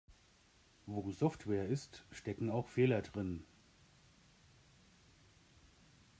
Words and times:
Wo 0.87 1.11
Software 1.11 1.67
ist, 1.67 2.07
stecken 2.09 2.49
auch 2.49 2.69
Fehler 2.69 3.03
drinnen. 3.03 3.45